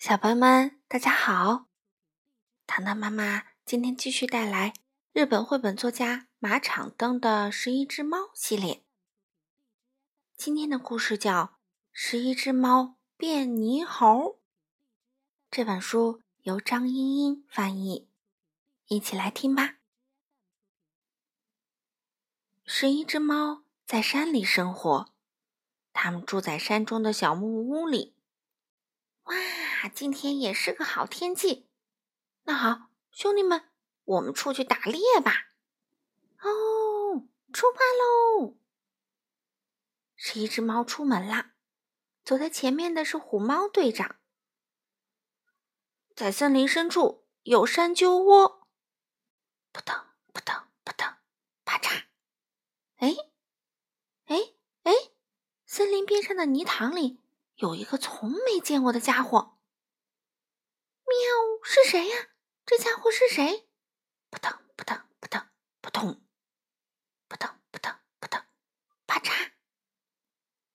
[0.00, 1.66] 小朋友们，大家好！
[2.66, 4.72] 糖糖妈妈今天继续带来
[5.12, 8.82] 日本绘本作家马场灯的《十一只猫》系列。
[10.38, 11.42] 今天的故事叫
[11.92, 14.06] 《十一只猫变猕猴》。
[15.50, 18.08] 这本书由张英英翻译，
[18.86, 19.76] 一起来听吧。
[22.64, 25.12] 十一只猫在山里生活，
[25.92, 28.14] 它们住在山中的小木屋里。
[29.24, 29.34] 哇！
[29.94, 31.68] 今天也是个好天气，
[32.44, 33.70] 那好，兄弟们，
[34.04, 35.52] 我们出去打猎吧！
[36.40, 38.56] 哦，出发喽！
[40.16, 41.54] 是一只猫出门啦，
[42.24, 44.16] 走在前面的是虎猫队长。
[46.14, 48.66] 在森林深处有山鸠窝，
[49.72, 51.16] 扑腾扑腾扑腾，
[51.64, 52.04] 啪嚓！
[52.96, 53.16] 哎
[54.26, 54.36] 哎
[54.82, 54.92] 哎，
[55.64, 57.18] 森林边上的泥塘里
[57.60, 59.58] 有一个从没见过的家伙。
[61.04, 61.14] 喵，
[61.62, 62.28] 是谁呀？
[62.64, 63.68] 这家伙是谁？
[64.30, 65.46] 扑腾扑腾扑腾
[65.82, 66.26] 扑通，
[67.28, 68.42] 扑腾扑腾扑腾，
[69.06, 69.52] 啪嚓！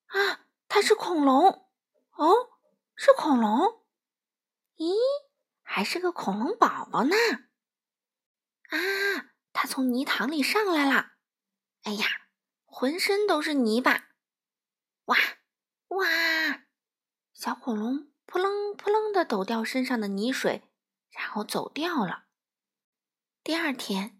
[0.06, 1.67] 啊，它是恐龙
[2.11, 2.52] 哦，
[2.95, 3.83] 是恐龙。
[4.75, 4.94] 咦，
[5.63, 7.16] 还是个恐龙宝宝呢！
[8.69, 8.78] 啊，
[9.53, 11.13] 它从泥塘里上来了。
[11.81, 12.06] 哎呀，
[12.66, 14.09] 浑身都是泥巴！
[15.06, 15.17] 哇，
[17.45, 18.07] 小恐龙。
[18.25, 20.67] 扑棱扑棱的抖掉身上的泥水，
[21.11, 22.23] 然后走掉了。
[23.43, 24.19] 第二天，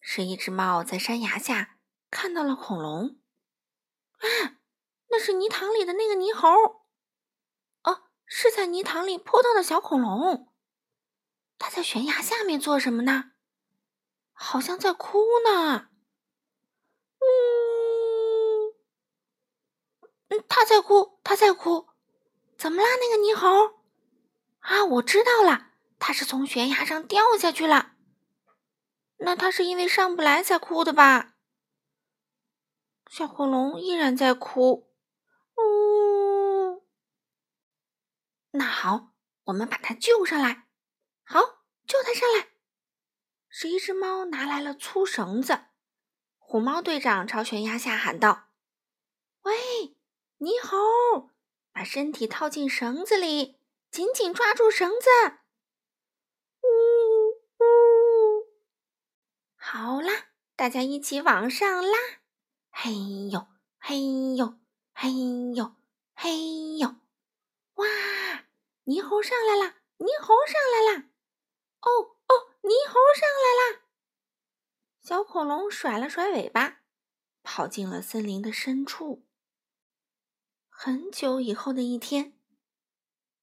[0.00, 1.76] 是一只猫在山崖下
[2.10, 3.18] 看到了恐龙。
[4.16, 4.56] 啊，
[5.10, 6.48] 那是泥塘里的那个泥猴。
[7.82, 10.50] 哦，是在泥塘里扑腾的小恐龙。
[11.58, 13.32] 它在悬崖下面做什么呢？
[14.32, 15.90] 好像在哭呢。
[17.20, 17.24] 呜，
[20.28, 21.90] 嗯，它在哭，它在哭。
[22.64, 23.82] 怎么啦，那个泥猴？
[24.60, 27.96] 啊，我知道了，它是从悬崖上掉下去了。
[29.18, 31.34] 那它是因为上不来才哭的吧？
[33.10, 34.90] 小火龙依然在哭。
[35.58, 36.86] 呜，
[38.52, 39.12] 那好，
[39.44, 40.66] 我们把它救上来。
[41.22, 41.40] 好，
[41.86, 42.48] 救它上来。
[43.50, 45.66] 十一只猫拿来了粗绳子。
[46.38, 48.46] 虎猫队长朝悬崖下喊道
[49.44, 49.98] ：“喂，
[50.38, 51.28] 泥猴！”
[51.74, 53.58] 把身体套进绳子里，
[53.90, 55.08] 紧紧抓住绳子。
[56.62, 56.68] 呜
[57.58, 58.46] 呜，
[59.56, 61.98] 好啦，大家一起往上拉。
[62.70, 62.92] 嘿
[63.28, 63.48] 呦，
[63.78, 64.54] 嘿呦，
[64.92, 65.10] 嘿
[65.56, 65.74] 呦，
[66.14, 66.94] 嘿呦！
[67.74, 67.86] 哇，
[68.84, 71.06] 猕猴上来了，猕猴上来了！
[71.80, 71.90] 哦
[72.28, 72.32] 哦，
[72.62, 73.80] 猕猴上来了！
[75.02, 76.82] 小恐龙甩了甩尾巴，
[77.42, 79.26] 跑进了森林的深处。
[80.76, 82.36] 很久以后的一天，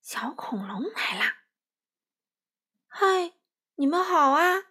[0.01, 1.37] 小恐龙来啦！
[2.87, 3.33] 嗨，
[3.75, 4.65] 你们好啊！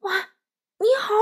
[0.00, 0.34] 哇，
[0.78, 1.14] 猕猴！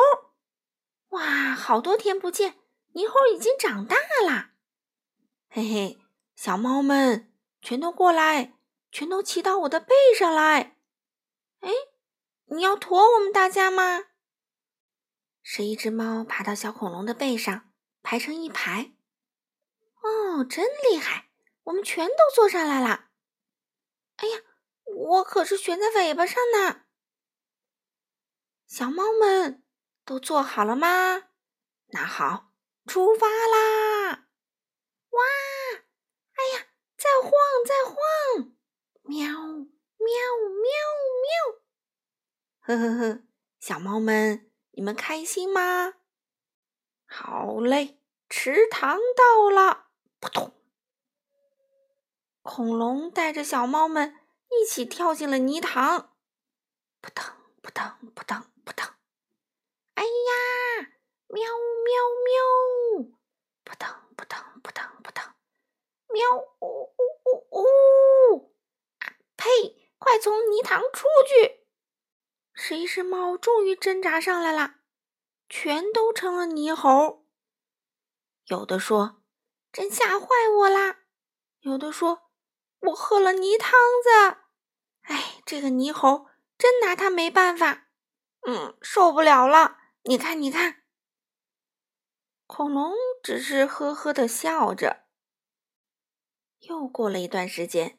[1.10, 2.58] 哇，好多天不见，
[2.92, 3.96] 猕猴已经长大
[4.26, 4.50] 了。
[5.48, 5.98] 嘿嘿，
[6.34, 8.58] 小猫们全都过来，
[8.90, 10.76] 全都骑到我的背上来。
[11.60, 11.70] 哎，
[12.46, 14.06] 你要驮我们大家吗？
[15.42, 18.92] 十一只猫爬到小恐龙的背上，排成一排。
[20.08, 21.28] 哦，真厉害！
[21.64, 23.10] 我们全都坐上来了。
[24.16, 24.40] 哎呀，
[24.84, 26.86] 我可是悬在尾巴上呢。
[28.66, 29.62] 小猫们
[30.04, 31.28] 都坐好了吗？
[31.88, 32.52] 那好，
[32.86, 34.28] 出发啦！
[35.10, 35.24] 哇，
[36.32, 37.32] 哎呀，再晃
[37.66, 38.54] 再晃，
[39.02, 40.72] 喵喵喵
[41.22, 41.62] 喵！
[42.60, 43.22] 呵呵呵，
[43.60, 45.94] 小猫们，你们开心吗？
[47.06, 49.87] 好嘞，池塘到了。
[50.20, 50.52] 扑通！
[52.42, 54.16] 恐龙带着小猫们
[54.50, 56.16] 一起跳进了泥塘。
[57.00, 58.92] 扑腾扑腾扑腾扑腾！
[59.94, 60.90] 哎呀，
[61.28, 61.42] 喵
[61.84, 63.10] 喵喵！
[63.64, 65.32] 扑腾扑腾扑腾扑腾！
[66.08, 66.24] 喵
[66.60, 67.62] 呜呜呜
[68.32, 68.54] 呜！
[68.98, 69.90] 啊呸！
[69.98, 71.66] 快从泥塘出去！
[72.54, 74.76] 十一只猫终于挣扎上来了，
[75.48, 77.26] 全都成了泥猴。
[78.46, 79.22] 有的说。
[79.72, 80.26] 真吓坏
[80.56, 80.98] 我啦！
[81.60, 82.30] 有的说
[82.80, 83.72] 我喝了泥汤
[84.02, 84.38] 子，
[85.02, 86.26] 哎，这个泥猴
[86.56, 87.88] 真拿他没办法。
[88.46, 89.78] 嗯，受不了了！
[90.02, 90.82] 你看，你看，
[92.46, 95.04] 恐龙只是呵呵的笑着。
[96.60, 97.98] 又过了一段时间，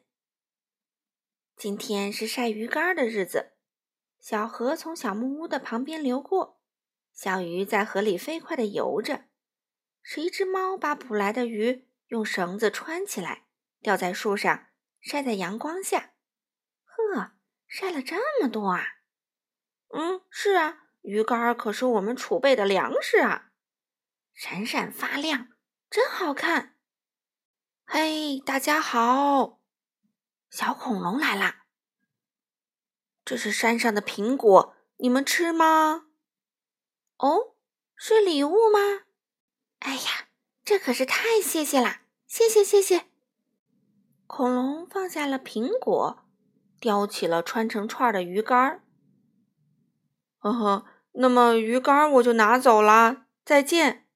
[1.56, 3.52] 今天是晒鱼干的日子。
[4.18, 6.60] 小河从小木屋的旁边流过，
[7.14, 9.29] 小鱼在河里飞快的游着。
[10.12, 13.44] 是一只猫把捕来的鱼用绳子穿起来，
[13.80, 14.66] 吊在树上，
[15.00, 16.14] 晒在阳光下。
[16.84, 17.34] 呵，
[17.68, 18.82] 晒了这么多啊！
[19.90, 23.52] 嗯，是啊，鱼干可是我们储备的粮食啊，
[24.34, 25.50] 闪闪发亮，
[25.88, 26.76] 真好看。
[27.84, 29.60] 嘿，大家好，
[30.50, 31.66] 小恐龙来啦！
[33.24, 36.08] 这是山上的苹果，你们吃吗？
[37.18, 37.54] 哦，
[37.94, 39.04] 是礼物吗？
[39.80, 40.28] 哎呀，
[40.64, 42.02] 这可是太谢谢啦！
[42.26, 43.06] 谢谢谢谢。
[44.26, 46.24] 恐龙放下了苹果，
[46.78, 48.84] 叼起了穿成串的鱼竿。
[50.38, 54.06] 呵呵，那么鱼竿我就拿走啦，再见。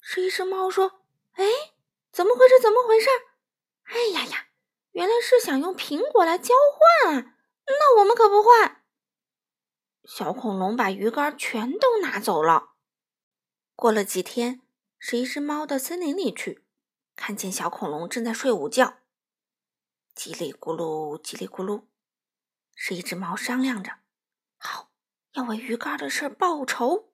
[0.00, 1.00] 是一只猫说
[1.34, 1.44] ：“哎，
[2.12, 2.60] 怎么回事？
[2.60, 3.08] 怎么回事？
[3.84, 4.48] 哎呀呀，
[4.92, 6.54] 原来是想用苹果来交
[7.04, 7.34] 换啊！
[7.66, 8.82] 那我们可不换。”
[10.04, 12.70] 小恐龙把鱼竿全都拿走了。
[13.78, 14.60] 过了几天。
[15.00, 16.64] 是一只猫到森林里去，
[17.14, 18.98] 看见小恐龙正在睡午觉，
[20.16, 21.84] 叽里咕噜，叽里咕噜。
[22.74, 24.00] 是一只猫商量着，
[24.56, 24.90] 好，
[25.34, 27.12] 要为鱼竿的事报仇。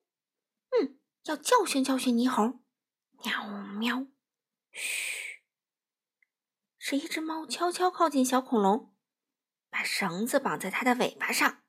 [0.71, 2.61] 嗯，要教训教训泥猴。
[3.23, 3.47] 喵
[3.79, 4.07] 喵，
[4.73, 5.43] 嘘。
[6.79, 8.95] 是一只猫悄悄靠近小恐龙，
[9.69, 11.63] 把绳子绑在它的尾巴上，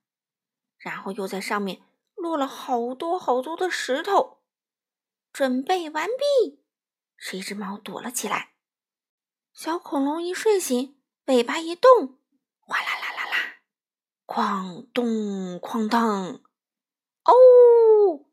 [0.77, 1.83] 然后又在上面
[2.15, 4.44] 落了好多好多的石头。
[5.35, 6.63] 准备完毕，
[7.17, 8.53] 是一只猫躲了起来。
[9.51, 12.21] 小恐龙一睡醒，尾巴一动，
[12.61, 13.55] 哗啦啦啦啦，
[14.25, 16.41] 哐咚哐当，
[17.25, 18.25] 哦！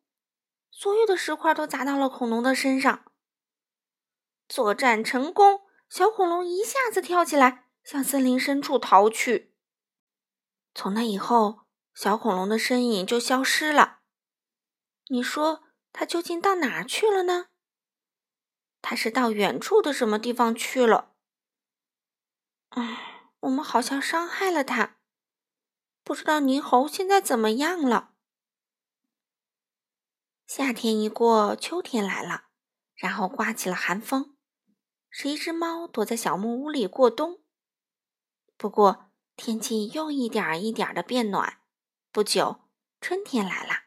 [0.70, 3.04] 所有的石块都砸到了恐龙的身上。
[4.48, 9.56] 作战成功，小恐龙一下子跳起来，向森林深处逃去。
[10.72, 11.62] 从那以后，
[11.92, 14.02] 小恐龙的身影就消失了。
[15.08, 15.64] 你说？
[15.92, 17.48] 他究竟到哪去了呢？
[18.80, 21.14] 他是到远处的什么地方去了？
[22.70, 24.96] 唉，我们好像伤害了他，
[26.02, 28.14] 不知道猕猴现在怎么样了。
[30.46, 32.46] 夏天一过，秋天来了，
[32.94, 34.36] 然后刮起了寒风。
[35.08, 37.42] 是一只猫躲在小木屋里过冬。
[38.56, 41.60] 不过天气又一点一点的变暖，
[42.10, 42.62] 不久
[43.00, 43.84] 春天来了，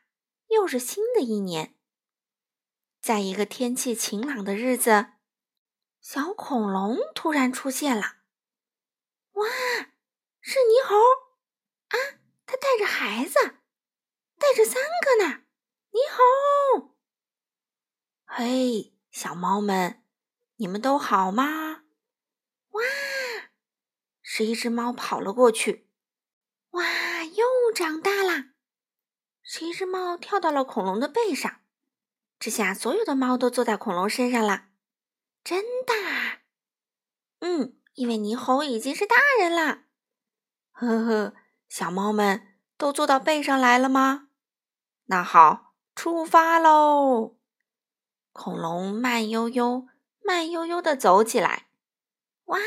[0.49, 1.74] 又是新的一年。
[3.05, 5.09] 在一个天气晴朗的日子，
[6.01, 8.15] 小恐龙突然出现了。
[9.33, 9.45] 哇，
[10.41, 10.95] 是猕猴
[11.89, 11.97] 啊！
[12.47, 13.59] 它带着孩子，
[14.39, 15.43] 带着三个呢。
[15.91, 16.95] 猕猴，
[18.25, 20.03] 嘿，小猫们，
[20.55, 21.83] 你们都好吗？
[22.71, 22.81] 哇，
[24.23, 25.87] 是一只猫跑了过去。
[26.71, 28.53] 哇，又长大啦！
[29.43, 31.61] 是一只猫跳到了恐龙的背上。
[32.45, 34.67] 这下所有的猫都坐在恐龙身上了，
[35.43, 35.93] 真的？
[37.39, 39.85] 嗯，因为猕猴已经是大人了。
[40.69, 41.33] 呵呵，
[41.67, 44.27] 小猫们都坐到背上来了吗？
[45.05, 47.35] 那好，出发喽！
[48.31, 49.87] 恐龙慢悠悠、
[50.23, 51.65] 慢悠悠的走起来。
[52.43, 52.59] 哇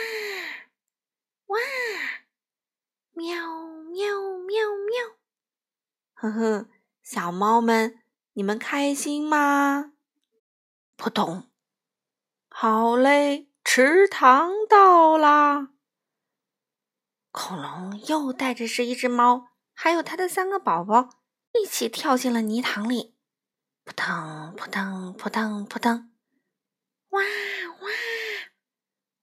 [1.47, 1.59] 哇，
[3.13, 3.37] 喵
[3.93, 5.15] 喵喵喵！
[6.15, 6.69] 呵呵，
[7.01, 8.03] 小猫们。
[8.39, 9.95] 你们开心吗？
[10.95, 11.51] 扑通！
[12.49, 15.71] 好嘞，池塘到啦！
[17.33, 21.09] 恐龙又带着是一只猫，还有它的三个宝宝，
[21.53, 23.17] 一起跳进了泥塘里。
[23.83, 26.13] 扑腾扑腾扑腾扑腾！
[27.09, 27.21] 哇
[27.81, 27.89] 哇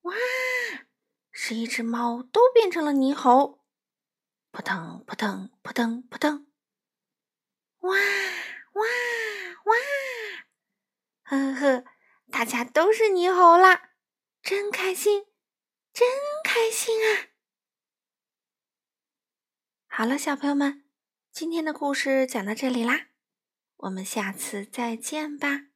[0.02, 0.14] 哇！
[1.32, 3.62] 十一只猫都变成了泥猴。
[4.52, 6.46] 扑腾扑腾扑腾扑腾！
[7.80, 7.96] 哇！
[8.76, 8.84] 哇
[9.66, 9.76] 哇！
[11.24, 11.86] 呵呵，
[12.30, 13.94] 大家都是猕猴啦，
[14.42, 15.26] 真开心，
[15.94, 16.08] 真
[16.44, 17.32] 开心啊！
[19.88, 20.86] 好了，小朋友们，
[21.32, 23.08] 今天的故事讲到这里啦，
[23.78, 25.68] 我们下次再见吧。